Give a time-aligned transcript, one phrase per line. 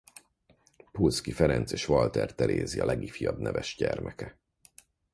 [0.91, 4.39] Pulszky Ferenc és Walter Terézia legifjabb neves gyermeke.